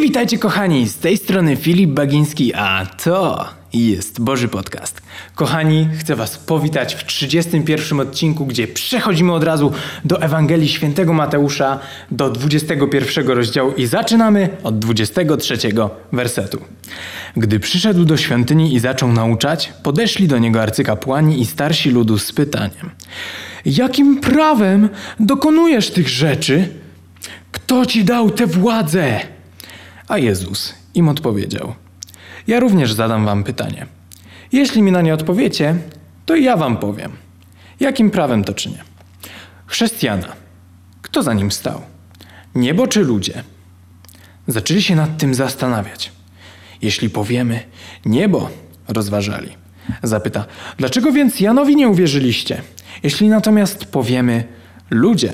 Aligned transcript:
Witajcie 0.00 0.38
kochani, 0.38 0.88
z 0.88 0.96
tej 0.96 1.16
strony 1.16 1.56
Filip 1.56 1.90
Bagiński, 1.90 2.54
a 2.54 2.86
to 3.04 3.44
jest 3.72 4.20
Boży 4.20 4.48
Podcast. 4.48 5.02
Kochani, 5.34 5.88
chcę 5.98 6.16
Was 6.16 6.38
powitać 6.38 6.94
w 6.94 7.04
31 7.04 8.00
odcinku, 8.00 8.46
gdzie 8.46 8.68
przechodzimy 8.68 9.32
od 9.32 9.44
razu 9.44 9.72
do 10.04 10.22
Ewangelii 10.22 10.68
Świętego 10.68 11.12
Mateusza, 11.12 11.78
do 12.10 12.30
21 12.30 13.28
rozdziału 13.28 13.72
i 13.72 13.86
zaczynamy 13.86 14.48
od 14.62 14.78
23 14.78 15.56
wersetu. 16.12 16.58
Gdy 17.36 17.60
przyszedł 17.60 18.04
do 18.04 18.16
świątyni 18.16 18.74
i 18.74 18.80
zaczął 18.80 19.12
nauczać, 19.12 19.72
podeszli 19.82 20.28
do 20.28 20.38
niego 20.38 20.62
arcykapłani 20.62 21.40
i 21.40 21.46
starsi 21.46 21.90
ludu 21.90 22.18
z 22.18 22.32
pytaniem: 22.32 22.90
Jakim 23.64 24.20
prawem 24.20 24.88
dokonujesz 25.20 25.90
tych 25.90 26.08
rzeczy? 26.08 26.68
Kto 27.52 27.86
ci 27.86 28.04
dał 28.04 28.30
tę 28.30 28.46
władzę? 28.46 29.31
A 30.12 30.18
Jezus 30.18 30.74
im 30.94 31.08
odpowiedział: 31.08 31.74
Ja 32.46 32.60
również 32.60 32.92
zadam 32.92 33.24
wam 33.24 33.44
pytanie. 33.44 33.86
Jeśli 34.52 34.82
mi 34.82 34.92
na 34.92 35.02
nie 35.02 35.14
odpowiecie, 35.14 35.76
to 36.26 36.36
ja 36.36 36.56
wam 36.56 36.76
powiem. 36.76 37.12
Jakim 37.80 38.10
prawem 38.10 38.44
to 38.44 38.54
czynię? 38.54 38.84
Chrześcijana. 39.66 40.28
Kto 41.02 41.22
za 41.22 41.34
nim 41.34 41.52
stał? 41.52 41.82
Niebo 42.54 42.86
czy 42.86 43.00
ludzie? 43.00 43.42
Zaczęli 44.46 44.82
się 44.82 44.96
nad 44.96 45.18
tym 45.18 45.34
zastanawiać. 45.34 46.12
Jeśli 46.82 47.10
powiemy 47.10 47.62
niebo, 48.04 48.50
rozważali. 48.88 49.48
Zapyta, 50.02 50.44
dlaczego 50.76 51.12
więc 51.12 51.40
Janowi 51.40 51.76
nie 51.76 51.88
uwierzyliście? 51.88 52.62
Jeśli 53.02 53.28
natomiast 53.28 53.84
powiemy 53.84 54.44
ludzie, 54.90 55.32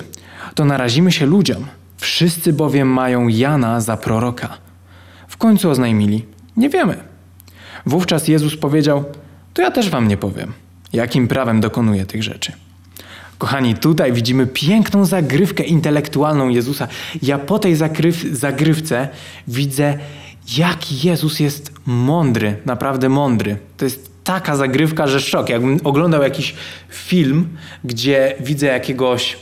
to 0.54 0.64
narazimy 0.64 1.12
się 1.12 1.26
ludziom. 1.26 1.66
Wszyscy 1.96 2.52
bowiem 2.52 2.88
mają 2.88 3.28
Jana 3.28 3.80
za 3.80 3.96
proroka. 3.96 4.67
Końcu 5.38 5.70
oznajmili: 5.70 6.24
Nie 6.56 6.68
wiemy. 6.68 6.96
Wówczas 7.86 8.28
Jezus 8.28 8.56
powiedział: 8.56 9.04
To 9.54 9.62
ja 9.62 9.70
też 9.70 9.90
wam 9.90 10.08
nie 10.08 10.16
powiem, 10.16 10.52
jakim 10.92 11.28
prawem 11.28 11.60
dokonuję 11.60 12.06
tych 12.06 12.22
rzeczy. 12.22 12.52
Kochani, 13.38 13.74
tutaj 13.74 14.12
widzimy 14.12 14.46
piękną 14.46 15.04
zagrywkę 15.04 15.64
intelektualną 15.64 16.48
Jezusa. 16.48 16.88
Ja 17.22 17.38
po 17.38 17.58
tej 17.58 17.76
zagryw 17.76 18.22
zagrywce 18.32 19.08
widzę, 19.48 19.98
jak 20.56 21.04
Jezus 21.04 21.40
jest 21.40 21.72
mądry, 21.86 22.56
naprawdę 22.64 23.08
mądry. 23.08 23.56
To 23.76 23.84
jest 23.84 24.10
taka 24.24 24.56
zagrywka, 24.56 25.06
że 25.06 25.20
szok. 25.20 25.48
Jakbym 25.48 25.80
oglądał 25.84 26.22
jakiś 26.22 26.54
film, 26.88 27.48
gdzie 27.84 28.34
widzę 28.40 28.66
jakiegoś 28.66 29.36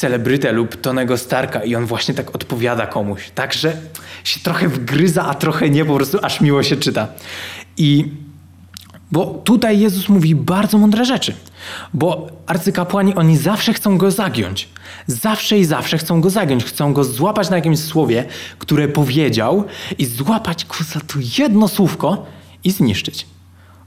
celebrytę 0.00 0.52
lub 0.52 0.80
Tonego 0.80 1.18
Starka 1.18 1.64
i 1.64 1.74
on 1.74 1.86
właśnie 1.86 2.14
tak 2.14 2.34
odpowiada 2.34 2.86
komuś. 2.86 3.30
Także 3.34 3.76
się 4.24 4.40
trochę 4.40 4.68
wgryza, 4.68 5.26
a 5.26 5.34
trochę 5.34 5.70
nie, 5.70 5.84
po 5.84 5.96
prostu 5.96 6.18
aż 6.22 6.40
miło 6.40 6.62
się 6.62 6.76
czyta. 6.76 7.08
I 7.76 8.04
bo 9.12 9.26
tutaj 9.44 9.80
Jezus 9.80 10.08
mówi 10.08 10.34
bardzo 10.34 10.78
mądre 10.78 11.04
rzeczy. 11.04 11.34
Bo 11.94 12.28
arcykapłani, 12.46 13.14
oni 13.14 13.36
zawsze 13.36 13.72
chcą 13.72 13.98
go 13.98 14.10
zagiąć. 14.10 14.68
Zawsze 15.06 15.58
i 15.58 15.64
zawsze 15.64 15.98
chcą 15.98 16.20
go 16.20 16.30
zagiąć. 16.30 16.64
Chcą 16.64 16.92
go 16.92 17.04
złapać 17.04 17.50
na 17.50 17.56
jakimś 17.56 17.78
słowie, 17.78 18.24
które 18.58 18.88
powiedział 18.88 19.64
i 19.98 20.06
złapać 20.06 20.66
za 20.94 21.00
to 21.00 21.18
jedno 21.38 21.68
słówko 21.68 22.26
i 22.64 22.70
zniszczyć. 22.70 23.26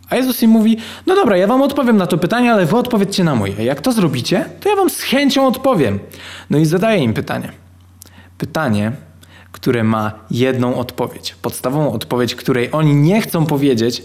A 0.09 0.15
Jezus 0.15 0.43
im 0.43 0.51
mówi: 0.51 0.77
No 1.05 1.15
dobra, 1.15 1.37
ja 1.37 1.47
wam 1.47 1.61
odpowiem 1.61 1.97
na 1.97 2.07
to 2.07 2.17
pytanie, 2.17 2.53
ale 2.53 2.65
wy 2.65 2.77
odpowiedzcie 2.77 3.23
na 3.23 3.35
moje. 3.35 3.63
Jak 3.63 3.81
to 3.81 3.91
zrobicie, 3.91 4.45
to 4.59 4.69
ja 4.69 4.75
wam 4.75 4.89
z 4.89 5.01
chęcią 5.01 5.47
odpowiem. 5.47 5.99
No 6.49 6.57
i 6.57 6.65
zadaję 6.65 7.03
im 7.03 7.13
pytanie. 7.13 7.51
Pytanie, 8.37 8.91
które 9.51 9.83
ma 9.83 10.11
jedną 10.31 10.75
odpowiedź. 10.75 11.35
Podstawową 11.41 11.91
odpowiedź, 11.91 12.35
której 12.35 12.69
oni 12.71 12.95
nie 12.95 13.21
chcą 13.21 13.45
powiedzieć, 13.45 14.03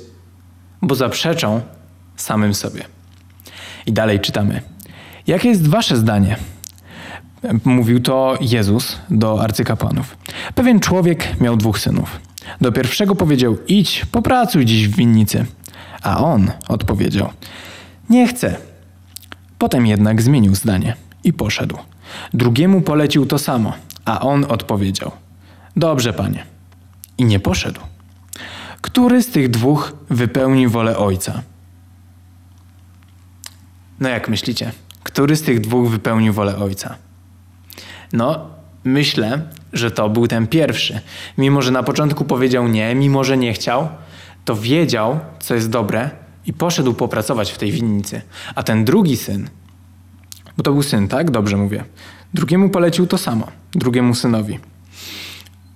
bo 0.83 0.95
zaprzeczą 0.95 1.61
samym 2.17 2.55
sobie. 2.55 2.85
I 3.87 3.93
dalej 3.93 4.21
czytamy. 4.21 4.63
Jakie 5.27 5.49
jest 5.49 5.69
wasze 5.69 5.97
zdanie? 5.97 6.37
Mówił 7.65 8.01
to 8.01 8.39
Jezus 8.41 8.99
do 9.11 9.43
arcykapłanów. 9.43 10.17
Pewien 10.55 10.81
człowiek 10.81 11.41
miał 11.41 11.57
dwóch 11.57 11.79
synów. 11.79 12.21
Do 12.61 12.73
pierwszego 12.73 13.15
powiedział: 13.15 13.57
Idź, 13.69 14.07
popracuj 14.13 14.65
dziś 14.65 14.89
w 14.89 14.97
winnicy. 14.97 15.47
A 16.03 16.25
on 16.25 16.51
odpowiedział: 16.69 17.33
Nie 18.11 18.29
chcę. 18.29 18.57
Potem 19.59 19.87
jednak 19.87 20.23
zmienił 20.23 20.55
zdanie 20.55 20.97
i 21.25 21.33
poszedł. 21.33 21.79
Drugiemu 22.35 22.81
polecił 22.81 23.27
to 23.27 23.39
samo, 23.39 23.73
a 24.05 24.21
on 24.21 24.45
odpowiedział: 24.49 25.11
Dobrze, 25.77 26.13
panie. 26.13 26.45
I 27.19 27.25
nie 27.25 27.41
poszedł. 27.41 27.81
Który 28.81 29.23
z 29.23 29.31
tych 29.31 29.51
dwóch 29.51 29.93
wypełni 30.11 30.69
wolę 30.69 30.99
ojca? 30.99 31.43
No 34.01 34.09
jak 34.09 34.29
myślicie? 34.29 34.73
Który 35.03 35.37
z 35.37 35.43
tych 35.43 35.61
dwóch 35.61 35.91
wypełnił 35.91 36.33
wolę 36.33 36.57
ojca? 36.57 36.95
No, 38.13 38.47
myślę, 38.85 39.41
że 39.73 39.91
to 39.91 40.09
był 40.09 40.27
ten 40.27 40.47
pierwszy. 40.47 41.01
Mimo, 41.39 41.63
że 41.63 41.71
na 41.71 41.83
początku 41.83 42.25
powiedział 42.25 42.69
nie, 42.69 42.95
mimo, 42.95 43.25
że 43.25 43.37
nie 43.37 43.53
chciał, 43.53 43.89
to 44.49 44.57
wiedział, 44.57 45.21
co 45.41 45.55
jest 45.55 45.71
dobre 45.71 46.11
i 46.47 46.53
poszedł 46.53 46.95
popracować 46.95 47.53
w 47.53 47.59
tej 47.59 47.73
winnicy. 47.73 48.23
A 48.55 48.63
ten 48.63 48.85
drugi 48.85 49.17
syn, 49.17 49.49
bo 50.57 50.63
to 50.63 50.73
był 50.73 50.83
syn, 50.83 51.09
tak? 51.09 51.31
Dobrze 51.31 51.57
mówię. 51.57 51.85
Drugiemu 52.35 52.69
polecił 52.69 53.07
to 53.07 53.19
samo, 53.19 53.47
drugiemu 53.73 54.15
synowi, 54.15 54.59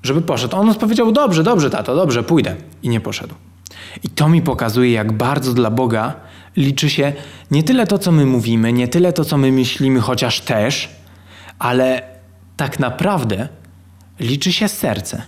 żeby 0.02 0.22
poszedł. 0.22 0.56
On 0.56 0.70
odpowiedział: 0.70 1.12
Dobrze, 1.12 1.42
dobrze, 1.42 1.70
tato, 1.70 1.96
dobrze, 1.96 2.22
pójdę. 2.22 2.56
I 2.82 2.88
nie 2.88 3.00
poszedł. 3.00 3.34
I 4.02 4.08
to 4.08 4.28
mi 4.28 4.42
pokazuje, 4.42 4.92
jak 4.92 5.12
bardzo 5.12 5.52
dla 5.52 5.70
Boga 5.70 6.14
liczy 6.56 6.90
się 6.90 7.12
nie 7.50 7.62
tyle 7.62 7.86
to, 7.86 7.98
co 7.98 8.12
my 8.12 8.26
mówimy, 8.26 8.72
nie 8.72 8.88
tyle 8.88 9.12
to, 9.12 9.24
co 9.24 9.38
my 9.38 9.52
myślimy, 9.52 10.00
chociaż 10.00 10.40
też, 10.40 10.88
ale 11.58 12.02
tak 12.56 12.78
naprawdę 12.78 13.48
liczy 14.20 14.52
się 14.52 14.68
serce. 14.68 15.22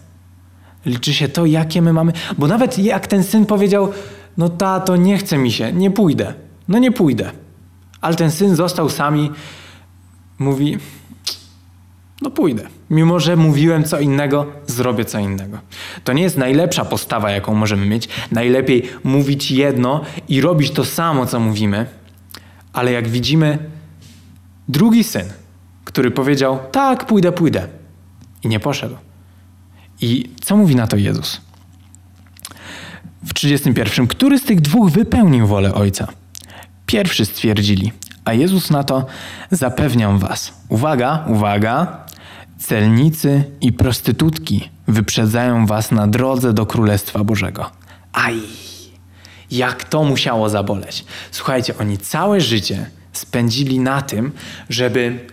Liczy 0.86 1.14
się 1.14 1.28
to, 1.28 1.46
jakie 1.46 1.82
my 1.82 1.92
mamy. 1.92 2.12
Bo 2.38 2.46
nawet 2.46 2.78
jak 2.78 3.06
ten 3.06 3.24
syn 3.24 3.46
powiedział: 3.46 3.92
No 4.36 4.48
tato, 4.48 4.96
nie 4.96 5.18
chce 5.18 5.38
mi 5.38 5.52
się, 5.52 5.72
nie 5.72 5.90
pójdę. 5.90 6.34
No 6.68 6.78
nie 6.78 6.92
pójdę. 6.92 7.30
Ale 8.00 8.16
ten 8.16 8.30
syn 8.30 8.56
został 8.56 8.90
sami, 8.90 9.30
mówi: 10.38 10.78
No 12.22 12.30
pójdę. 12.30 12.66
Mimo, 12.90 13.20
że 13.20 13.36
mówiłem 13.36 13.84
co 13.84 14.00
innego, 14.00 14.46
zrobię 14.66 15.04
co 15.04 15.18
innego. 15.18 15.58
To 16.04 16.12
nie 16.12 16.22
jest 16.22 16.38
najlepsza 16.38 16.84
postawa, 16.84 17.30
jaką 17.30 17.54
możemy 17.54 17.86
mieć. 17.86 18.08
Najlepiej 18.32 18.82
mówić 19.04 19.50
jedno 19.50 20.00
i 20.28 20.40
robić 20.40 20.70
to 20.70 20.84
samo, 20.84 21.26
co 21.26 21.40
mówimy. 21.40 21.86
Ale 22.72 22.92
jak 22.92 23.08
widzimy, 23.08 23.58
drugi 24.68 25.04
syn, 25.04 25.26
który 25.84 26.10
powiedział: 26.10 26.58
Tak, 26.72 27.06
pójdę, 27.06 27.32
pójdę. 27.32 27.68
I 28.42 28.48
nie 28.48 28.60
poszedł. 28.60 28.96
I 30.00 30.30
co 30.40 30.56
mówi 30.56 30.76
na 30.76 30.86
to 30.86 30.96
Jezus? 30.96 31.40
W 33.24 33.34
31. 33.34 34.06
Który 34.06 34.38
z 34.38 34.44
tych 34.44 34.60
dwóch 34.60 34.90
wypełnił 34.90 35.46
wolę 35.46 35.74
Ojca? 35.74 36.08
Pierwszy 36.86 37.24
stwierdzili, 37.24 37.92
a 38.24 38.32
Jezus 38.32 38.70
na 38.70 38.84
to 38.84 39.06
zapewniam 39.50 40.18
was. 40.18 40.52
Uwaga, 40.68 41.24
uwaga. 41.28 42.04
Celnicy 42.58 43.44
i 43.60 43.72
prostytutki 43.72 44.70
wyprzedzają 44.88 45.66
was 45.66 45.92
na 45.92 46.06
drodze 46.06 46.52
do 46.52 46.66
Królestwa 46.66 47.24
Bożego. 47.24 47.70
Aj, 48.12 48.40
jak 49.50 49.84
to 49.84 50.04
musiało 50.04 50.48
zaboleć. 50.48 51.04
Słuchajcie, 51.30 51.78
oni 51.78 51.98
całe 51.98 52.40
życie 52.40 52.86
spędzili 53.12 53.80
na 53.80 54.02
tym, 54.02 54.32
żeby 54.70 55.26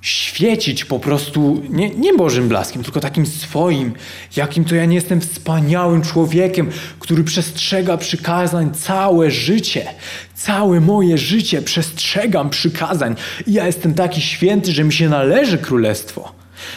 świecić 0.00 0.84
po 0.84 0.98
prostu 0.98 1.62
nie, 1.70 1.90
nie 1.90 2.14
Bożym 2.14 2.48
blaskiem, 2.48 2.82
tylko 2.82 3.00
takim 3.00 3.26
swoim, 3.26 3.92
jakim 4.36 4.64
to 4.64 4.74
ja 4.74 4.84
nie 4.84 4.94
jestem 4.94 5.20
wspaniałym 5.20 6.02
człowiekiem, 6.02 6.70
który 6.98 7.24
przestrzega 7.24 7.96
przykazań 7.96 8.74
całe 8.74 9.30
życie. 9.30 9.86
Całe 10.34 10.80
moje 10.80 11.18
życie 11.18 11.62
przestrzegam 11.62 12.50
przykazań. 12.50 13.16
I 13.46 13.52
ja 13.52 13.66
jestem 13.66 13.94
taki 13.94 14.20
święty, 14.20 14.72
że 14.72 14.84
mi 14.84 14.92
się 14.92 15.08
należy 15.08 15.58
królestwo. 15.58 16.32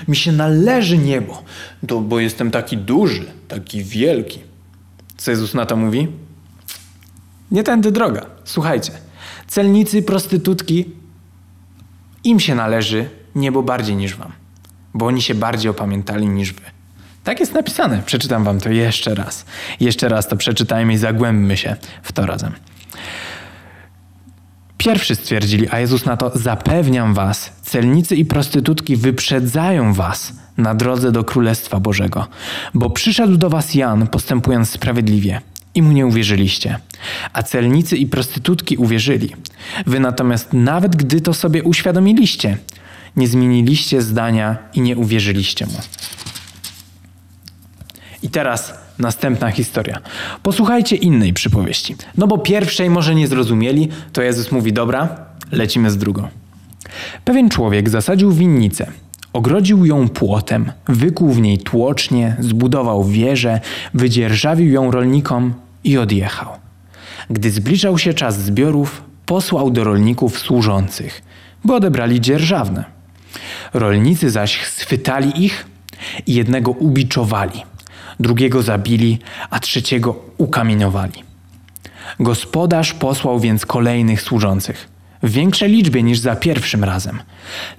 Mi 0.07 0.16
się 0.16 0.31
należy 0.31 0.98
niebo, 0.98 1.44
to, 1.88 2.00
bo 2.00 2.19
jestem 2.19 2.51
taki 2.51 2.78
duży, 2.78 3.24
taki 3.48 3.84
wielki. 3.84 4.40
Co 5.18 5.31
Jezus 5.31 5.54
na 5.54 5.66
to 5.66 5.75
mówi? 5.75 6.07
Nie 7.51 7.63
tędy 7.63 7.92
droga. 7.92 8.25
Słuchajcie, 8.44 8.92
celnicy, 9.48 10.01
prostytutki 10.01 10.86
im 12.24 12.40
się 12.40 12.56
należy 12.56 13.20
niebo 13.36 13.63
bardziej 13.63 13.95
niż 13.95 14.16
wam, 14.16 14.31
bo 14.94 15.06
oni 15.06 15.22
się 15.22 15.36
bardziej 15.36 15.72
opamiętali 15.72 16.28
niż 16.28 16.54
wy. 16.54 16.62
Tak 17.24 17.39
jest 17.39 17.54
napisane. 17.54 18.01
Przeczytam 18.06 18.44
wam 18.44 18.60
to 18.60 18.69
jeszcze 18.69 19.16
raz. 19.16 19.45
Jeszcze 19.80 20.10
raz 20.10 20.28
to 20.28 20.38
przeczytajmy 20.38 20.94
i 20.94 20.98
zagłębmy 20.98 21.57
się 21.57 21.75
w 22.04 22.12
to 22.12 22.25
razem. 22.25 22.51
Pierwszy 24.78 25.16
stwierdzili, 25.16 25.68
a 25.69 25.80
Jezus 25.80 26.06
na 26.06 26.18
to 26.18 26.31
zapewniam 26.36 27.13
was, 27.13 27.51
celnicy 27.62 28.16
i 28.16 28.25
prostytutki 28.25 28.95
wyprzedzają 28.95 29.94
was 29.94 30.33
na 30.57 30.75
drodze 30.75 31.12
do 31.12 31.24
Królestwa 31.24 31.80
Bożego, 31.80 32.28
bo 32.74 32.89
przyszedł 32.89 33.38
do 33.38 33.50
was 33.50 33.75
Jan, 33.75 34.07
postępując 34.07 34.69
sprawiedliwie, 34.69 35.42
i 35.75 35.81
mu 35.81 35.92
nie 35.92 36.06
uwierzyliście, 36.06 36.80
a 37.33 37.44
celnicy 37.44 37.98
i 37.98 38.06
prostytutki 38.06 38.78
uwierzyli. 38.78 39.36
Wy 39.86 40.00
natomiast, 40.00 40.54
nawet 40.54 40.95
gdy 40.95 41.22
to 41.22 41.33
sobie 41.33 41.63
uświadomiliście, 41.63 42.57
nie 43.16 43.28
zmieniliście 43.28 44.02
zdania 44.02 44.58
i 44.74 44.81
nie 44.81 44.98
uwierzyliście 44.98 45.66
mu. 45.66 45.80
I 48.24 48.30
teraz 48.30 48.74
następna 49.00 49.52
historia. 49.52 50.00
Posłuchajcie 50.44 50.96
innej 50.96 51.34
przypowieści. 51.34 51.96
No 52.18 52.28
bo 52.28 52.38
pierwszej 52.38 52.90
może 52.90 53.16
nie 53.16 53.28
zrozumieli, 53.28 53.90
to 54.13 54.22
Jezus 54.22 54.52
mówi: 54.52 54.74
Dobra, 54.74 55.25
lecimy 55.52 55.92
z 55.92 55.98
drugą. 55.98 56.28
Pewien 57.25 57.50
człowiek 57.50 57.90
zasadził 57.90 58.31
winnicę. 58.31 58.88
Ogrodził 59.34 59.86
ją 59.86 60.10
płotem, 60.10 60.72
wykuł 60.88 61.30
w 61.34 61.42
niej 61.42 61.57
tłocznie, 61.57 62.36
zbudował 62.40 63.04
wieżę, 63.04 63.60
wydzierżawił 63.94 64.72
ją 64.72 64.92
rolnikom 64.92 65.54
i 65.84 65.98
odjechał. 65.98 66.48
Gdy 67.30 67.52
zbliżał 67.52 67.98
się 67.98 68.14
czas 68.14 68.42
zbiorów, 68.42 69.04
posłał 69.25 69.72
do 69.72 69.84
rolników 69.84 70.40
służących, 70.40 71.22
by 71.66 71.74
odebrali 71.74 72.22
dzierżawne. 72.22 73.00
Rolnicy 73.74 74.30
zaś 74.30 74.66
schwytali 74.66 75.45
ich 75.45 75.66
i 76.28 76.33
jednego 76.33 76.72
ubiczowali, 76.72 77.63
drugiego 78.19 78.62
zabili, 78.62 79.19
a 79.50 79.60
trzeciego 79.60 80.25
ukamieniowali. 80.38 81.24
Gospodarz 82.19 82.94
posłał 82.94 83.39
więc 83.39 83.66
kolejnych 83.66 84.22
służących, 84.22 84.89
w 85.24 85.31
większej 85.31 85.72
liczbie 85.72 86.04
niż 86.04 86.19
za 86.19 86.36
pierwszym 86.36 86.83
razem, 86.83 87.19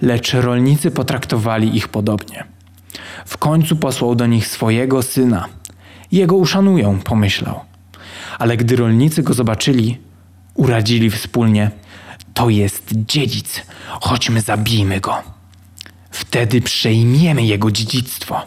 lecz 0.01 0.33
rolnicy 0.33 0.91
potraktowali 0.91 1.77
ich 1.77 1.87
podobnie. 1.87 2.43
W 3.25 3.37
końcu 3.37 3.75
posłał 3.75 4.15
do 4.15 4.27
nich 4.27 4.47
swojego 4.47 5.01
syna. 5.01 5.45
Jego 6.11 6.35
uszanują, 6.35 6.99
pomyślał. 6.99 7.59
Ale 8.39 8.57
gdy 8.57 8.75
rolnicy 8.75 9.23
go 9.23 9.33
zobaczyli, 9.33 9.97
uradzili 10.53 11.09
wspólnie: 11.09 11.71
To 12.33 12.49
jest 12.49 12.91
dziedzic, 12.93 13.61
chodźmy 14.01 14.41
zabijmy 14.41 14.99
go. 14.99 15.23
Wtedy 16.33 16.61
przejmiemy 16.61 17.43
jego 17.43 17.71
dziedzictwo. 17.71 18.41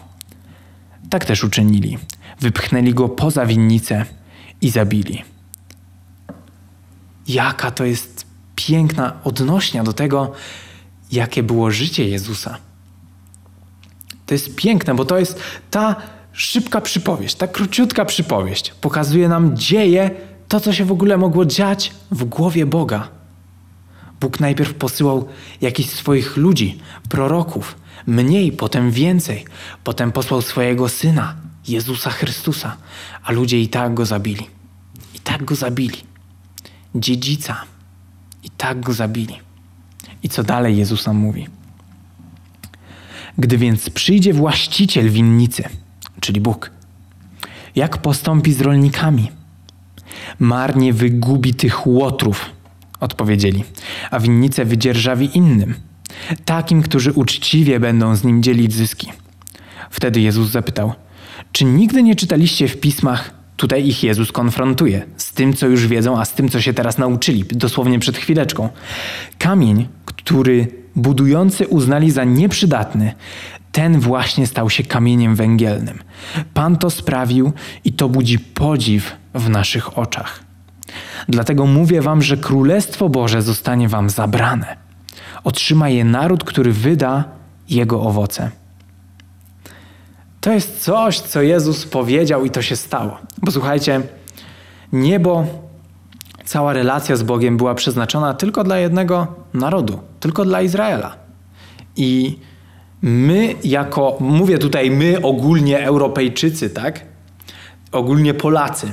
Tak 1.09 1.25
też 1.25 1.43
uczynili. 1.43 1.97
Wypchnęli 2.39 2.93
go 2.93 3.09
poza 3.09 3.45
winnicę 3.45 4.05
i 4.61 4.69
zabili. 4.69 5.23
Jaka 7.27 7.71
to 7.71 7.85
jest 7.85 8.25
piękna 8.55 9.13
odnośnia 9.23 9.83
do 9.83 9.93
tego, 9.93 10.31
jakie 11.11 11.43
było 11.43 11.71
życie 11.71 12.09
Jezusa. 12.09 12.57
To 14.25 14.33
jest 14.33 14.55
piękne, 14.55 14.95
bo 14.95 15.05
to 15.05 15.19
jest 15.19 15.39
ta 15.71 15.95
szybka 16.31 16.81
przypowieść, 16.81 17.35
ta 17.35 17.47
króciutka 17.47 18.05
przypowieść. 18.05 18.71
Pokazuje 18.81 19.29
nam 19.29 19.57
dzieje, 19.57 20.11
to 20.47 20.59
co 20.59 20.73
się 20.73 20.85
w 20.85 20.91
ogóle 20.91 21.17
mogło 21.17 21.45
dziać 21.45 21.93
w 22.11 22.23
głowie 22.23 22.65
Boga. 22.65 23.16
Bóg 24.21 24.39
najpierw 24.39 24.73
posyłał 24.73 25.27
jakichś 25.61 25.89
swoich 25.89 26.37
ludzi, 26.37 26.79
proroków, 27.09 27.75
mniej, 28.07 28.51
potem 28.51 28.91
więcej. 28.91 29.45
Potem 29.83 30.11
posłał 30.11 30.41
swojego 30.41 30.89
syna, 30.89 31.35
Jezusa 31.67 32.09
Chrystusa, 32.09 32.77
a 33.23 33.31
ludzie 33.31 33.61
i 33.61 33.67
tak 33.69 33.93
go 33.93 34.05
zabili. 34.05 34.47
I 35.15 35.19
tak 35.19 35.45
go 35.45 35.55
zabili. 35.55 35.97
Dziedzica. 36.95 37.63
I 38.43 38.49
tak 38.49 38.79
go 38.79 38.93
zabili. 38.93 39.39
I 40.23 40.29
co 40.29 40.43
dalej 40.43 40.77
Jezus 40.77 41.05
nam 41.05 41.17
mówi? 41.17 41.47
Gdy 43.37 43.57
więc 43.57 43.89
przyjdzie 43.89 44.33
właściciel 44.33 45.09
winnicy, 45.09 45.63
czyli 46.19 46.41
Bóg, 46.41 46.71
jak 47.75 47.97
postąpi 47.97 48.53
z 48.53 48.61
rolnikami? 48.61 49.31
Marnie 50.39 50.93
wygubi 50.93 51.53
tych 51.53 51.87
łotrów, 51.87 52.49
odpowiedzieli, 52.99 53.63
a 54.11 54.19
winnicę 54.19 54.65
wydzierżawi 54.65 55.37
innym, 55.37 55.73
takim, 56.45 56.81
którzy 56.81 57.13
uczciwie 57.13 57.79
będą 57.79 58.15
z 58.15 58.23
nim 58.23 58.43
dzielić 58.43 58.73
zyski. 58.73 59.11
Wtedy 59.89 60.21
Jezus 60.21 60.49
zapytał: 60.49 60.93
Czy 61.51 61.65
nigdy 61.65 62.03
nie 62.03 62.15
czytaliście 62.15 62.67
w 62.67 62.79
pismach, 62.79 63.37
Tutaj 63.57 63.87
ich 63.87 64.03
Jezus 64.03 64.31
konfrontuje 64.31 65.05
z 65.17 65.33
tym, 65.33 65.53
co 65.53 65.67
już 65.67 65.87
wiedzą, 65.87 66.19
a 66.19 66.25
z 66.25 66.33
tym, 66.33 66.49
co 66.49 66.61
się 66.61 66.73
teraz 66.73 66.97
nauczyli, 66.97 67.43
dosłownie 67.51 67.99
przed 67.99 68.17
chwileczką. 68.17 68.69
Kamień, 69.37 69.87
który 70.05 70.67
budujący 70.95 71.67
uznali 71.67 72.11
za 72.11 72.23
nieprzydatny, 72.23 73.13
ten 73.71 73.99
właśnie 73.99 74.47
stał 74.47 74.69
się 74.69 74.83
kamieniem 74.83 75.35
węgielnym. 75.35 75.99
Pan 76.53 76.77
to 76.77 76.89
sprawił 76.89 77.53
i 77.85 77.93
to 77.93 78.09
budzi 78.09 78.39
podziw 78.39 79.15
w 79.33 79.49
naszych 79.49 79.97
oczach. 79.97 80.46
Dlatego 81.29 81.65
mówię 81.65 82.01
wam, 82.01 82.21
że 82.21 82.37
Królestwo 82.37 83.09
Boże 83.09 83.41
zostanie 83.41 83.89
wam 83.89 84.09
zabrane. 84.09 84.77
Otrzyma 85.43 85.89
je 85.89 86.05
naród, 86.05 86.43
który 86.43 86.71
wyda 86.71 87.23
jego 87.69 88.01
owoce. 88.01 88.51
To 90.41 90.51
jest 90.51 90.83
coś, 90.83 91.19
co 91.19 91.41
Jezus 91.41 91.85
powiedział 91.85 92.45
i 92.45 92.49
to 92.49 92.61
się 92.61 92.75
stało. 92.75 93.17
Bo 93.37 93.51
słuchajcie, 93.51 94.01
niebo, 94.93 95.45
cała 96.45 96.73
relacja 96.73 97.15
z 97.15 97.23
Bogiem 97.23 97.57
była 97.57 97.75
przeznaczona 97.75 98.33
tylko 98.33 98.63
dla 98.63 98.77
jednego 98.77 99.35
narodu, 99.53 99.99
tylko 100.19 100.45
dla 100.45 100.61
Izraela. 100.61 101.15
I 101.95 102.39
my, 103.01 103.55
jako, 103.63 104.17
mówię 104.19 104.57
tutaj 104.57 104.91
my, 104.91 105.21
ogólnie 105.21 105.85
Europejczycy, 105.85 106.69
tak? 106.69 107.05
Ogólnie 107.91 108.33
Polacy, 108.33 108.91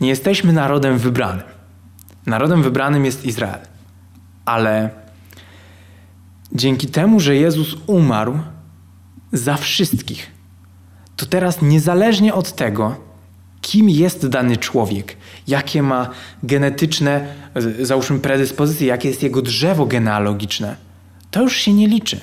nie 0.00 0.08
jesteśmy 0.08 0.52
narodem 0.52 0.98
wybranym. 0.98 1.46
Narodem 2.26 2.62
wybranym 2.62 3.04
jest 3.04 3.24
Izrael. 3.24 3.60
Ale 4.44 4.90
dzięki 6.52 6.86
temu, 6.86 7.20
że 7.20 7.36
Jezus 7.36 7.76
umarł 7.86 8.38
za 9.32 9.56
wszystkich, 9.56 10.30
to 11.16 11.26
teraz 11.26 11.62
niezależnie 11.62 12.34
od 12.34 12.52
tego, 12.52 12.96
kim 13.60 13.90
jest 13.90 14.26
dany 14.26 14.56
człowiek, 14.56 15.16
jakie 15.48 15.82
ma 15.82 16.10
genetyczne, 16.42 17.34
załóżmy, 17.80 18.18
predyspozycje, 18.18 18.86
jakie 18.86 19.08
jest 19.08 19.22
jego 19.22 19.42
drzewo 19.42 19.86
genealogiczne, 19.86 20.76
to 21.30 21.42
już 21.42 21.56
się 21.56 21.72
nie 21.72 21.88
liczy. 21.88 22.20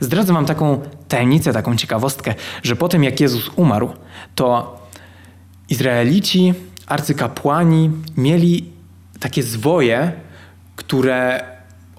Zdradzę 0.00 0.32
Wam 0.32 0.46
taką 0.46 0.80
tajemnicę, 1.08 1.52
taką 1.52 1.76
ciekawostkę, 1.76 2.34
że 2.62 2.76
po 2.76 2.88
tym 2.88 3.04
jak 3.04 3.20
Jezus 3.20 3.50
umarł, 3.56 3.90
to 4.34 4.78
Izraelici, 5.68 6.54
arcykapłani 6.92 7.90
mieli 8.16 8.64
takie 9.20 9.42
zwoje, 9.42 10.12
które 10.76 11.44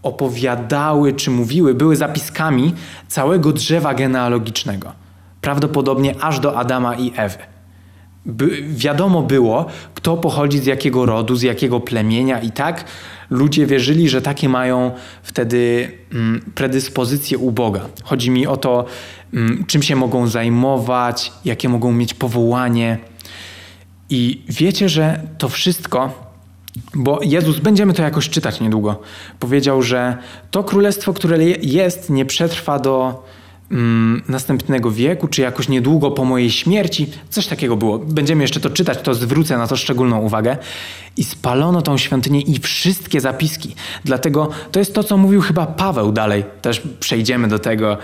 opowiadały 0.03 1.13
czy 1.13 1.31
mówiły, 1.31 1.73
były 1.73 1.95
zapiskami 1.95 2.73
całego 3.07 3.53
drzewa 3.53 3.93
genealogicznego 3.93 5.01
prawdopodobnie 5.41 6.15
aż 6.21 6.39
do 6.39 6.57
Adama 6.57 6.95
i 6.95 7.11
Ewy. 7.15 7.37
By, 8.25 8.63
wiadomo 8.69 9.21
było, 9.21 9.65
kto 9.93 10.17
pochodzi 10.17 10.59
z 10.59 10.65
jakiego 10.65 11.05
rodu, 11.05 11.35
z 11.35 11.41
jakiego 11.41 11.79
plemienia, 11.79 12.39
i 12.39 12.51
tak 12.51 12.85
ludzie 13.29 13.65
wierzyli, 13.65 14.09
że 14.09 14.21
takie 14.21 14.49
mają 14.49 14.91
wtedy 15.23 15.91
mm, 16.13 16.51
predyspozycje 16.55 17.37
u 17.37 17.51
Boga. 17.51 17.81
Chodzi 18.03 18.31
mi 18.31 18.47
o 18.47 18.57
to, 18.57 18.85
mm, 19.33 19.65
czym 19.67 19.83
się 19.83 19.95
mogą 19.95 20.27
zajmować, 20.27 21.31
jakie 21.45 21.69
mogą 21.69 21.91
mieć 21.91 22.13
powołanie. 22.13 22.97
I 24.11 24.41
wiecie, 24.49 24.89
że 24.89 25.21
to 25.37 25.49
wszystko, 25.49 26.29
bo 26.95 27.19
Jezus, 27.23 27.59
będziemy 27.59 27.93
to 27.93 28.03
jakoś 28.03 28.29
czytać 28.29 28.59
niedługo, 28.59 29.01
powiedział, 29.39 29.81
że 29.81 30.17
to 30.51 30.63
królestwo, 30.63 31.13
które 31.13 31.43
jest, 31.61 32.09
nie 32.09 32.25
przetrwa 32.25 32.79
do 32.79 33.23
mm, 33.71 34.23
następnego 34.27 34.91
wieku, 34.91 35.27
czy 35.27 35.41
jakoś 35.41 35.69
niedługo 35.69 36.11
po 36.11 36.25
mojej 36.25 36.51
śmierci. 36.51 37.09
Coś 37.29 37.47
takiego 37.47 37.77
było. 37.77 37.99
Będziemy 37.99 38.43
jeszcze 38.43 38.59
to 38.59 38.69
czytać, 38.69 39.01
to 39.01 39.13
zwrócę 39.13 39.57
na 39.57 39.67
to 39.67 39.77
szczególną 39.77 40.19
uwagę. 40.19 40.57
I 41.17 41.23
spalono 41.23 41.81
tą 41.81 41.97
świątynię 41.97 42.41
i 42.41 42.59
wszystkie 42.59 43.21
zapiski. 43.21 43.75
Dlatego 44.05 44.49
to 44.71 44.79
jest 44.79 44.93
to, 44.93 45.03
co 45.03 45.17
mówił 45.17 45.41
chyba 45.41 45.65
Paweł 45.65 46.11
dalej. 46.11 46.43
Też 46.61 46.81
przejdziemy 46.99 47.47
do 47.47 47.59
tego 47.59 47.97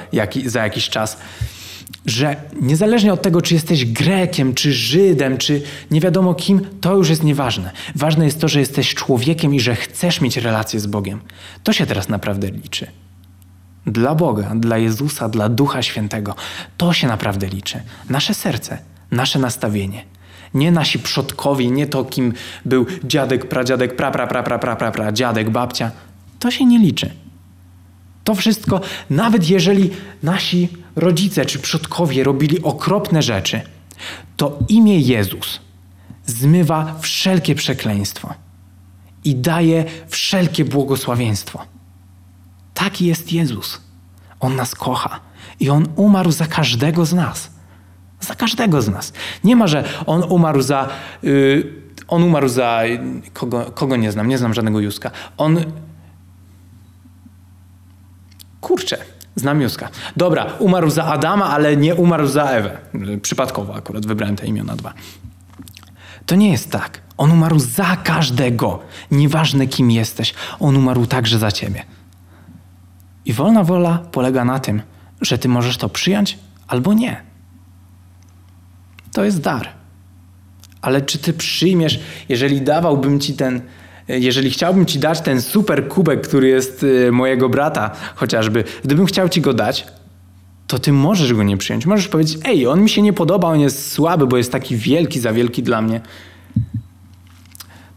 za 0.45 0.63
jakiś 0.63 0.89
czas 0.89 1.17
że 2.05 2.35
niezależnie 2.61 3.13
od 3.13 3.21
tego, 3.21 3.41
czy 3.41 3.53
jesteś 3.53 3.85
Grekiem, 3.85 4.53
czy 4.53 4.73
Żydem, 4.73 5.37
czy 5.37 5.61
nie 5.91 6.01
wiadomo 6.01 6.33
kim, 6.33 6.61
to 6.81 6.95
już 6.95 7.09
jest 7.09 7.23
nieważne. 7.23 7.71
Ważne 7.95 8.25
jest 8.25 8.41
to, 8.41 8.47
że 8.47 8.59
jesteś 8.59 8.93
człowiekiem 8.93 9.55
i 9.55 9.59
że 9.59 9.75
chcesz 9.75 10.21
mieć 10.21 10.37
relację 10.37 10.79
z 10.79 10.87
Bogiem. 10.87 11.19
To 11.63 11.73
się 11.73 11.85
teraz 11.85 12.09
naprawdę 12.09 12.51
liczy 12.51 12.87
dla 13.87 14.15
Boga, 14.15 14.55
dla 14.55 14.77
Jezusa, 14.77 15.29
dla 15.29 15.49
Ducha 15.49 15.81
Świętego. 15.81 16.35
To 16.77 16.93
się 16.93 17.07
naprawdę 17.07 17.47
liczy. 17.47 17.81
Nasze 18.09 18.33
serce, 18.33 18.77
nasze 19.11 19.39
nastawienie. 19.39 20.03
Nie 20.53 20.71
nasi 20.71 20.99
przodkowie, 20.99 21.71
nie 21.71 21.87
to, 21.87 22.05
kim 22.05 22.33
był 22.65 22.85
dziadek, 23.03 23.49
pradziadek, 23.49 23.95
pra, 23.95 24.11
pra, 24.11 24.27
pra, 24.27 24.43
pra, 24.43 24.59
pra, 24.59 24.75
pra, 24.75 24.91
pra, 24.91 25.11
dziadek, 25.11 25.49
babcia. 25.49 25.91
To 26.39 26.51
się 26.51 26.65
nie 26.65 26.79
liczy. 26.79 27.09
To 28.23 28.35
wszystko, 28.35 28.81
nawet 29.09 29.49
jeżeli 29.49 29.89
nasi 30.23 30.69
rodzice 30.97 31.45
czy 31.45 31.59
przodkowie 31.59 32.23
robili 32.23 32.63
okropne 32.63 33.21
rzeczy, 33.21 33.61
to 34.37 34.59
imię 34.69 34.99
Jezus 34.99 35.59
zmywa 36.25 36.95
wszelkie 36.99 37.55
przekleństwo 37.55 38.33
i 39.23 39.35
daje 39.35 39.85
wszelkie 40.07 40.65
błogosławieństwo. 40.65 41.65
Taki 42.73 43.05
jest 43.05 43.31
Jezus. 43.31 43.81
On 44.39 44.55
nas 44.55 44.75
kocha 44.75 45.19
i 45.59 45.69
On 45.69 45.87
umarł 45.95 46.31
za 46.31 46.47
każdego 46.47 47.05
z 47.05 47.13
nas. 47.13 47.49
Za 48.19 48.35
każdego 48.35 48.81
z 48.81 48.89
nas. 48.89 49.13
Nie 49.43 49.55
ma, 49.55 49.67
że 49.67 49.83
On 50.05 50.23
umarł 50.23 50.61
za. 50.61 50.89
Yy, 51.23 51.73
on 52.07 52.23
umarł 52.23 52.47
za. 52.47 52.81
Kogo, 53.33 53.71
kogo 53.71 53.95
nie 53.95 54.11
znam? 54.11 54.27
Nie 54.27 54.37
znam 54.37 54.53
żadnego 54.53 54.79
Józka. 54.79 55.11
On. 55.37 55.65
Kurczę, 58.61 58.97
znam 59.37 59.61
Józka. 59.61 59.89
Dobra, 60.17 60.45
umarł 60.59 60.89
za 60.89 61.05
Adama, 61.05 61.49
ale 61.49 61.77
nie 61.77 61.95
umarł 61.95 62.27
za 62.27 62.43
Ewę. 62.43 62.77
Przypadkowo 63.21 63.75
akurat 63.75 64.05
wybrałem 64.05 64.35
te 64.35 64.47
imiona 64.47 64.75
dwa. 64.75 64.93
To 66.25 66.35
nie 66.35 66.51
jest 66.51 66.71
tak. 66.71 67.01
On 67.17 67.31
umarł 67.31 67.59
za 67.59 67.95
każdego. 67.95 68.79
Nieważne 69.11 69.67
kim 69.67 69.91
jesteś, 69.91 70.33
on 70.59 70.77
umarł 70.77 71.05
także 71.05 71.39
za 71.39 71.51
ciebie. 71.51 71.83
I 73.25 73.33
wolna 73.33 73.63
wola 73.63 73.97
polega 74.11 74.45
na 74.45 74.59
tym, 74.59 74.81
że 75.21 75.37
ty 75.37 75.49
możesz 75.49 75.77
to 75.77 75.89
przyjąć 75.89 76.39
albo 76.67 76.93
nie. 76.93 77.21
To 79.13 79.23
jest 79.23 79.41
dar. 79.41 79.69
Ale 80.81 81.01
czy 81.01 81.17
ty 81.17 81.33
przyjmiesz, 81.33 81.99
jeżeli 82.29 82.61
dawałbym 82.61 83.19
ci 83.19 83.33
ten, 83.33 83.61
jeżeli 84.07 84.49
chciałbym 84.49 84.85
ci 84.85 84.99
dać 84.99 85.21
ten 85.21 85.41
super 85.41 85.87
kubek, 85.87 86.27
który 86.27 86.47
jest 86.47 86.83
y, 86.83 87.11
mojego 87.11 87.49
brata 87.49 87.91
chociażby, 88.15 88.63
gdybym 88.83 89.05
chciał 89.05 89.29
ci 89.29 89.41
go 89.41 89.53
dać, 89.53 89.87
to 90.67 90.79
ty 90.79 90.93
możesz 90.93 91.33
go 91.33 91.43
nie 91.43 91.57
przyjąć. 91.57 91.85
Możesz 91.85 92.07
powiedzieć, 92.07 92.39
ej, 92.45 92.67
on 92.67 92.81
mi 92.81 92.89
się 92.89 93.01
nie 93.01 93.13
podoba, 93.13 93.47
on 93.47 93.59
jest 93.59 93.91
słaby, 93.91 94.27
bo 94.27 94.37
jest 94.37 94.51
taki 94.51 94.75
wielki, 94.75 95.19
za 95.19 95.33
wielki 95.33 95.63
dla 95.63 95.81
mnie. 95.81 96.01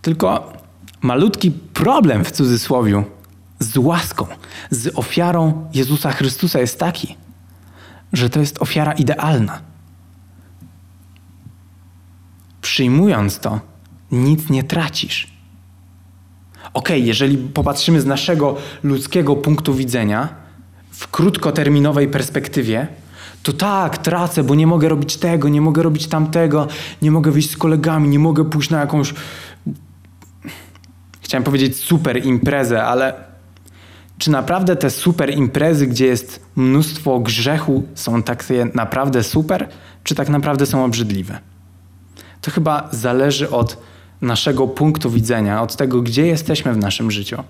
Tylko 0.03 0.53
malutki 1.01 1.51
problem 1.51 2.25
w 2.25 2.31
cudzysłowiu 2.31 3.05
z 3.59 3.77
łaską, 3.77 4.27
z 4.71 4.99
ofiarą 4.99 5.69
Jezusa 5.75 6.13
Chrystusa 6.13 6.61
jest 6.61 6.79
taki, 6.79 7.17
że 8.13 8.31
to 8.31 8.41
jest 8.41 8.63
ofiara 8.63 8.93
idealna. 8.93 9.61
Przyjmując 12.63 13.39
to, 13.39 13.61
nic 14.13 14.51
nie 14.51 14.65
tracisz. 14.65 15.40
Ok, 16.75 16.89
jeżeli 16.91 17.39
popatrzymy 17.39 18.01
z 18.01 18.07
naszego 18.07 18.57
ludzkiego 18.83 19.37
punktu 19.37 19.75
widzenia, 19.75 20.29
w 20.91 21.09
krótkoterminowej 21.09 22.09
perspektywie, 22.09 22.87
to 23.43 23.53
tak, 23.53 23.99
tracę, 23.99 24.45
bo 24.45 24.55
nie 24.55 24.67
mogę 24.67 24.89
robić 24.89 25.17
tego, 25.17 25.49
nie 25.49 25.61
mogę 25.61 25.83
robić 25.83 26.07
tamtego, 26.07 26.69
nie 27.03 27.11
mogę 27.11 27.31
wyjść 27.31 27.51
z 27.51 27.57
kolegami, 27.57 28.09
nie 28.09 28.19
mogę 28.19 28.45
pójść 28.45 28.71
na 28.71 28.81
jakąś. 28.81 29.15
Chciałem 31.21 31.45
powiedzieć 31.45 31.77
super 31.77 32.27
imprezę, 32.27 32.85
ale 32.85 33.15
czy 34.19 34.31
naprawdę 34.31 34.77
te 34.77 34.91
super 34.91 35.35
imprezy, 35.35 35.87
gdzie 35.87 36.07
jest 36.07 36.47
mnóstwo 36.57 37.21
grzechu, 37.21 37.83
są 37.95 38.23
tak 38.23 38.45
naprawdę 38.75 39.23
super, 39.23 39.69
czy 40.05 40.15
tak 40.15 40.29
naprawdę 40.29 40.67
są 40.67 40.85
obrzydliwe? 40.85 41.39
To 42.41 42.51
chyba 42.51 42.89
zależy 42.93 43.51
od 43.51 43.90
naszego 44.21 44.69
punktu 44.69 45.11
widzenia, 45.11 45.63
od 45.63 45.77
tego, 45.77 46.03
gdzie 46.03 46.27
jesteśmy 46.27 46.73
w 46.73 46.77
naszym 46.77 47.11
życiu. 47.11 47.45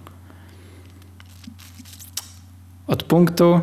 Od 2.87 3.03
punktu 3.03 3.61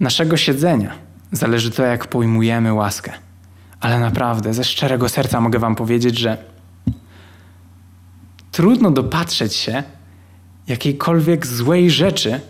naszego 0.00 0.36
siedzenia 0.36 0.94
zależy 1.32 1.70
to, 1.70 1.82
jak 1.82 2.06
pojmujemy 2.06 2.72
łaskę. 2.72 3.12
Ale 3.80 4.00
naprawdę, 4.00 4.54
ze 4.54 4.64
szczerego 4.64 5.08
serca 5.08 5.40
mogę 5.40 5.58
Wam 5.58 5.76
powiedzieć, 5.76 6.18
że 6.18 6.44
trudno 8.52 8.90
dopatrzeć 8.90 9.54
się 9.54 9.82
jakiejkolwiek 10.66 11.46
złej 11.46 11.90
rzeczy, 11.90 12.40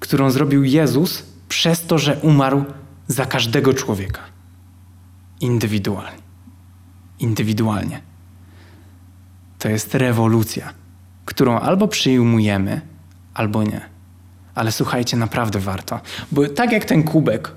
którą 0.00 0.30
zrobił 0.30 0.64
Jezus 0.64 1.22
przez 1.48 1.86
to, 1.86 1.98
że 1.98 2.16
umarł 2.22 2.64
za 3.08 3.26
każdego 3.26 3.74
człowieka. 3.74 4.20
Indywidualnie. 5.40 6.22
Indywidualnie. 7.18 8.00
To 9.58 9.68
jest 9.68 9.94
rewolucja, 9.94 10.72
którą 11.24 11.58
albo 11.58 11.88
przyjmujemy, 11.88 12.80
albo 13.34 13.62
nie. 13.62 13.80
Ale 14.54 14.72
słuchajcie, 14.72 15.16
naprawdę 15.16 15.58
warto. 15.58 16.00
Bo 16.32 16.48
tak 16.48 16.72
jak 16.72 16.84
ten 16.84 17.02
kubek, 17.02 17.52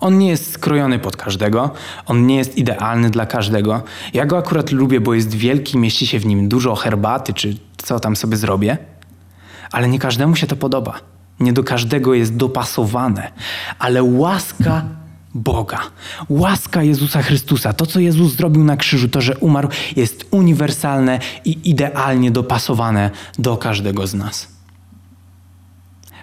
on 0.00 0.18
nie 0.18 0.28
jest 0.28 0.52
skrojony 0.52 0.98
pod 0.98 1.16
każdego, 1.16 1.70
on 2.06 2.26
nie 2.26 2.36
jest 2.36 2.58
idealny 2.58 3.10
dla 3.10 3.26
każdego. 3.26 3.82
Ja 4.14 4.26
go 4.26 4.38
akurat 4.38 4.72
lubię, 4.72 5.00
bo 5.00 5.14
jest 5.14 5.34
wielki, 5.34 5.78
mieści 5.78 6.06
się 6.06 6.18
w 6.18 6.26
nim 6.26 6.48
dużo 6.48 6.74
herbaty, 6.74 7.32
czy 7.32 7.56
co 7.76 8.00
tam 8.00 8.16
sobie 8.16 8.36
zrobię, 8.36 8.78
ale 9.72 9.88
nie 9.88 9.98
każdemu 9.98 10.36
się 10.36 10.46
to 10.46 10.56
podoba. 10.56 11.00
Nie 11.40 11.52
do 11.52 11.64
każdego 11.64 12.14
jest 12.14 12.36
dopasowane, 12.36 13.32
ale 13.78 14.02
łaska 14.02 14.84
Boga, 15.34 15.80
łaska 16.28 16.82
Jezusa 16.82 17.22
Chrystusa, 17.22 17.72
to 17.72 17.86
co 17.86 18.00
Jezus 18.00 18.32
zrobił 18.32 18.64
na 18.64 18.76
krzyżu, 18.76 19.08
to 19.08 19.20
że 19.20 19.38
umarł, 19.38 19.68
jest 19.96 20.26
uniwersalne 20.30 21.18
i 21.44 21.70
idealnie 21.70 22.30
dopasowane 22.30 23.10
do 23.38 23.56
każdego 23.56 24.06
z 24.06 24.14
nas. 24.14 24.48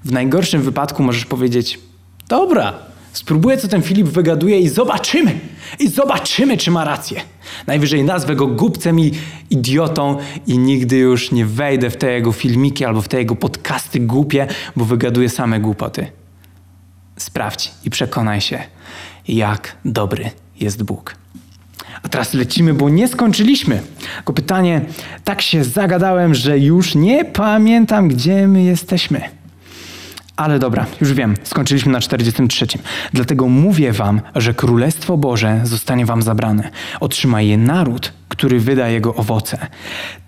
W 0.06 0.12
najgorszym 0.12 0.62
wypadku 0.62 1.04
możesz 1.04 1.26
powiedzieć: 1.26 1.80
Dobra, 2.28 2.74
spróbuję, 3.14 3.58
co 3.58 3.68
ten 3.68 3.82
Filip 3.82 4.08
wygaduje, 4.08 4.60
i 4.60 4.70
zobaczymy. 4.70 5.40
I 5.80 5.88
zobaczymy, 5.88 6.58
czy 6.58 6.72
ma 6.72 6.84
rację. 6.84 7.22
Najwyżej 7.68 8.04
nazwę 8.04 8.36
go 8.36 8.48
głupcem 8.48 9.00
i 9.00 9.12
idiotą, 9.50 10.18
i 10.48 10.58
nigdy 10.58 10.98
już 10.98 11.32
nie 11.32 11.46
wejdę 11.46 11.90
w 11.90 11.98
te 11.98 12.12
jego 12.12 12.32
filmiki 12.32 12.86
albo 12.86 13.02
w 13.02 13.08
te 13.08 13.18
jego 13.18 13.36
podcasty 13.36 14.00
głupie, 14.00 14.48
bo 14.76 14.86
wygaduje 14.86 15.30
same 15.30 15.60
głupoty. 15.60 16.19
Sprawdź 17.20 17.72
i 17.86 17.90
przekonaj 17.90 18.42
się, 18.42 18.60
jak 19.28 19.76
dobry 19.86 20.32
jest 20.60 20.84
Bóg. 20.84 21.16
A 22.04 22.10
teraz 22.10 22.34
lecimy, 22.34 22.74
bo 22.74 22.90
nie 22.90 23.08
skończyliśmy. 23.08 23.82
Tylko 24.16 24.34
pytanie, 24.34 24.82
tak 25.24 25.42
się 25.42 25.64
zagadałem, 25.64 26.36
że 26.36 26.60
już 26.60 26.96
nie 26.96 27.26
pamiętam, 27.26 28.08
gdzie 28.08 28.48
my 28.48 28.64
jesteśmy. 28.64 29.22
Ale 30.36 30.60
dobra, 30.60 30.86
już 31.02 31.14
wiem, 31.14 31.36
skończyliśmy 31.44 31.92
na 31.92 32.00
43. 32.00 32.68
Dlatego 33.14 33.48
mówię 33.48 33.94
wam, 33.94 34.22
że 34.36 34.54
Królestwo 34.54 35.18
Boże 35.18 35.62
zostanie 35.64 36.06
wam 36.06 36.22
zabrane. 36.22 36.70
Otrzyma 37.00 37.42
je 37.42 37.58
naród, 37.58 38.14
który 38.28 38.60
wyda 38.60 38.88
jego 38.88 39.16
owoce. 39.16 39.68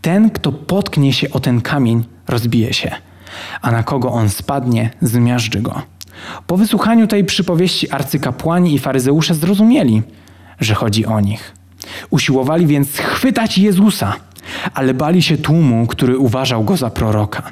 Ten, 0.01 0.29
kto 0.29 0.51
potknie 0.51 1.13
się 1.13 1.31
o 1.31 1.39
ten 1.39 1.61
kamień, 1.61 2.03
rozbije 2.27 2.73
się, 2.73 2.91
a 3.61 3.71
na 3.71 3.83
kogo 3.83 4.11
on 4.11 4.29
spadnie, 4.29 4.89
zmiażdży 5.01 5.61
go. 5.61 5.81
Po 6.47 6.57
wysłuchaniu 6.57 7.07
tej 7.07 7.25
przypowieści 7.25 7.91
arcykapłani 7.91 8.73
i 8.73 8.79
faryzeusze 8.79 9.35
zrozumieli, 9.35 10.01
że 10.59 10.75
chodzi 10.75 11.05
o 11.05 11.19
nich. 11.19 11.53
Usiłowali 12.09 12.67
więc 12.67 12.97
chwytać 12.97 13.57
Jezusa, 13.57 14.15
ale 14.73 14.93
bali 14.93 15.21
się 15.21 15.37
tłumu, 15.37 15.87
który 15.87 16.17
uważał 16.17 16.63
go 16.63 16.77
za 16.77 16.89
proroka. 16.89 17.51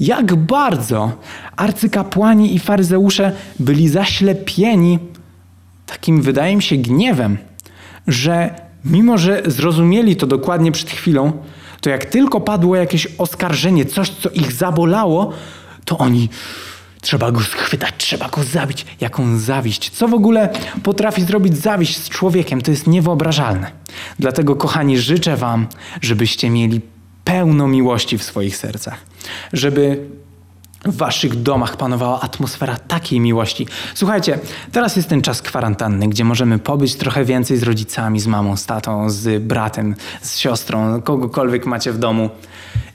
Jak 0.00 0.34
bardzo 0.34 1.12
arcykapłani 1.56 2.54
i 2.54 2.58
faryzeusze 2.58 3.32
byli 3.58 3.88
zaślepieni 3.88 4.98
takim, 5.86 6.22
wydaje 6.22 6.56
mi 6.56 6.62
się, 6.62 6.76
gniewem, 6.76 7.38
że 8.06 8.54
mimo, 8.84 9.18
że 9.18 9.42
zrozumieli 9.46 10.16
to 10.16 10.26
dokładnie 10.26 10.72
przed 10.72 10.90
chwilą, 10.90 11.32
to 11.80 11.90
jak 11.90 12.04
tylko 12.04 12.40
padło 12.40 12.76
jakieś 12.76 13.08
oskarżenie, 13.18 13.84
coś, 13.84 14.10
co 14.10 14.30
ich 14.30 14.52
zabolało, 14.52 15.32
to 15.84 15.98
oni 15.98 16.28
Trzeba 17.00 17.32
go 17.32 17.40
schwytać, 17.40 17.94
trzeba 17.98 18.28
go 18.28 18.42
zabić. 18.42 18.86
Jaką 19.00 19.38
zawiść? 19.38 19.90
Co 19.90 20.08
w 20.08 20.14
ogóle 20.14 20.48
potrafi 20.82 21.22
zrobić 21.22 21.56
zawiść 21.56 21.96
z 21.96 22.08
człowiekiem? 22.08 22.60
To 22.60 22.70
jest 22.70 22.86
niewyobrażalne. 22.86 23.70
Dlatego, 24.18 24.56
kochani, 24.56 24.98
życzę 24.98 25.36
Wam, 25.36 25.66
żebyście 26.02 26.50
mieli 26.50 26.80
pełno 27.24 27.68
miłości 27.68 28.18
w 28.18 28.22
swoich 28.22 28.56
sercach. 28.56 28.98
Żeby 29.52 30.08
w 30.84 30.96
waszych 30.96 31.42
domach 31.42 31.76
panowała 31.76 32.20
atmosfera 32.20 32.76
takiej 32.76 33.20
miłości. 33.20 33.66
Słuchajcie, 33.94 34.38
teraz 34.72 34.96
jest 34.96 35.08
ten 35.08 35.22
czas 35.22 35.42
kwarantanny, 35.42 36.08
gdzie 36.08 36.24
możemy 36.24 36.58
pobyć 36.58 36.94
trochę 36.94 37.24
więcej 37.24 37.56
z 37.56 37.62
rodzicami, 37.62 38.20
z 38.20 38.26
mamą, 38.26 38.56
z 38.56 38.66
tatą, 38.66 39.10
z 39.10 39.42
bratem, 39.42 39.94
z 40.22 40.38
siostrą, 40.38 41.02
kogokolwiek 41.02 41.66
macie 41.66 41.92
w 41.92 41.98
domu. 41.98 42.30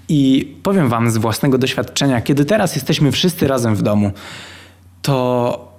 I 0.09 0.53
powiem 0.63 0.89
Wam 0.89 1.11
z 1.11 1.17
własnego 1.17 1.57
doświadczenia, 1.57 2.21
kiedy 2.21 2.45
teraz 2.45 2.75
jesteśmy 2.75 3.11
wszyscy 3.11 3.47
razem 3.47 3.75
w 3.75 3.81
domu, 3.81 4.11
to 5.01 5.75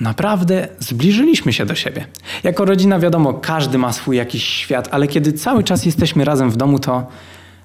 naprawdę 0.00 0.68
zbliżyliśmy 0.78 1.52
się 1.52 1.66
do 1.66 1.74
siebie. 1.74 2.06
Jako 2.42 2.64
rodzina, 2.64 2.98
wiadomo, 2.98 3.34
każdy 3.34 3.78
ma 3.78 3.92
swój 3.92 4.16
jakiś 4.16 4.44
świat, 4.44 4.88
ale 4.90 5.08
kiedy 5.08 5.32
cały 5.32 5.64
czas 5.64 5.86
jesteśmy 5.86 6.24
razem 6.24 6.50
w 6.50 6.56
domu, 6.56 6.78
to 6.78 7.06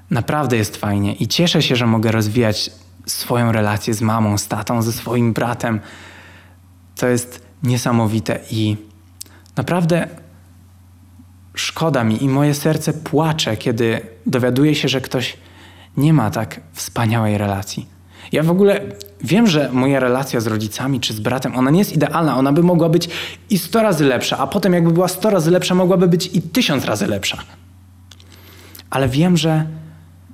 naprawdę 0.09 0.57
jest 0.57 0.77
fajnie 0.77 1.13
i 1.13 1.27
cieszę 1.27 1.61
się, 1.61 1.75
że 1.75 1.87
mogę 1.87 2.11
rozwijać 2.11 2.71
swoją 3.05 3.51
relację 3.51 3.93
z 3.93 4.01
mamą, 4.01 4.37
z 4.37 4.47
tatą, 4.47 4.81
ze 4.81 4.91
swoim 4.91 5.33
bratem. 5.33 5.79
To 6.95 7.07
jest 7.07 7.45
niesamowite 7.63 8.39
i 8.51 8.77
naprawdę 9.57 10.07
szkoda 11.55 12.03
mi 12.03 12.23
i 12.23 12.29
moje 12.29 12.53
serce 12.53 12.93
płacze, 12.93 13.57
kiedy 13.57 14.01
dowiaduję 14.25 14.75
się, 14.75 14.87
że 14.87 15.01
ktoś 15.01 15.37
nie 15.99 16.13
ma 16.13 16.31
tak 16.31 16.61
wspaniałej 16.73 17.37
relacji. 17.37 17.85
Ja 18.31 18.43
w 18.43 18.51
ogóle 18.51 18.81
wiem, 19.21 19.47
że 19.47 19.69
moja 19.73 19.99
relacja 19.99 20.39
z 20.39 20.47
rodzicami 20.47 20.99
czy 20.99 21.13
z 21.13 21.19
bratem, 21.19 21.55
ona 21.55 21.71
nie 21.71 21.79
jest 21.79 21.93
idealna, 21.93 22.37
ona 22.37 22.51
by 22.53 22.63
mogła 22.63 22.89
być 22.89 23.09
i 23.49 23.57
sto 23.57 23.81
razy 23.81 24.05
lepsza, 24.05 24.37
a 24.37 24.47
potem 24.47 24.73
jakby 24.73 24.91
była 24.91 25.07
sto 25.07 25.29
razy 25.29 25.51
lepsza, 25.51 25.75
mogłaby 25.75 26.07
być 26.07 26.29
i 26.33 26.41
tysiąc 26.41 26.85
razy 26.85 27.07
lepsza. 27.07 27.37
Ale 28.89 29.09
wiem, 29.09 29.37
że 29.37 29.65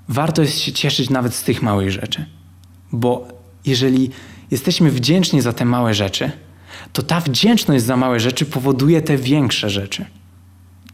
warto 0.10 0.42
jest 0.42 0.60
się 0.60 0.72
cieszyć 0.72 1.10
nawet 1.10 1.34
z 1.34 1.44
tych 1.44 1.62
małych 1.62 1.92
rzeczy. 1.92 2.26
Bo 2.92 3.28
jeżeli 3.66 4.10
jesteśmy 4.52 4.92
wdzięczni 4.92 5.42
za 5.42 5.54
te 5.54 5.66
małe 5.66 5.94
rzeczy, 5.94 6.32
to 6.94 7.04
ta 7.04 7.20
wdzięczność 7.20 7.84
za 7.84 7.98
małe 7.98 8.20
rzeczy 8.20 8.46
powoduje 8.46 9.02
te 9.02 9.18
większe 9.18 9.70
rzeczy. 9.70 10.06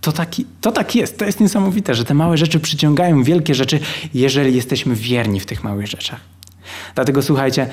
To, 0.01 0.11
taki, 0.11 0.45
to 0.61 0.71
tak 0.71 0.95
jest, 0.95 1.17
to 1.17 1.25
jest 1.25 1.39
niesamowite, 1.39 1.95
że 1.95 2.05
te 2.05 2.13
małe 2.13 2.37
rzeczy 2.37 2.59
przyciągają 2.59 3.23
wielkie 3.23 3.55
rzeczy, 3.55 3.79
jeżeli 4.13 4.55
jesteśmy 4.55 4.95
wierni 4.95 5.39
w 5.39 5.45
tych 5.45 5.63
małych 5.63 5.87
rzeczach. 5.87 6.19
Dlatego 6.95 7.21
słuchajcie, 7.21 7.67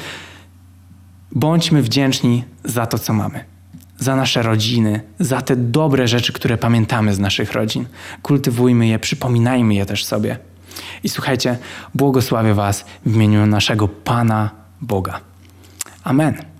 bądźmy 1.32 1.82
wdzięczni 1.82 2.44
za 2.64 2.86
to, 2.86 2.98
co 2.98 3.12
mamy. 3.12 3.44
Za 3.98 4.16
nasze 4.16 4.42
rodziny, 4.42 5.00
za 5.20 5.42
te 5.42 5.56
dobre 5.56 6.08
rzeczy, 6.08 6.32
które 6.32 6.58
pamiętamy 6.58 7.14
z 7.14 7.18
naszych 7.18 7.52
rodzin. 7.52 7.86
Kultywujmy 8.22 8.86
je, 8.86 8.98
przypominajmy 8.98 9.74
je 9.74 9.86
też 9.86 10.04
sobie. 10.04 10.38
I 11.04 11.08
słuchajcie, 11.08 11.58
błogosławię 11.94 12.54
Was 12.54 12.84
w 13.06 13.14
imieniu 13.14 13.46
naszego 13.46 13.88
Pana 13.88 14.50
Boga. 14.80 15.20
Amen. 16.04 16.57